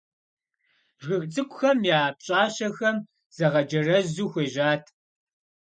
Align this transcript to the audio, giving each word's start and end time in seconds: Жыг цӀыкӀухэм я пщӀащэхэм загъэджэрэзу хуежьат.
Жыг 1.03 1.23
цӀыкӀухэм 1.33 1.79
я 1.97 2.01
пщӀащэхэм 2.17 2.97
загъэджэрэзу 3.35 4.29
хуежьат. 4.31 4.83